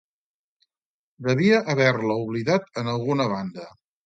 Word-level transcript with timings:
Devia 1.27 1.59
haver-la 1.75 2.17
oblidat 2.23 2.83
en 2.83 2.91
alguna 2.97 3.29
banda. 3.37 3.69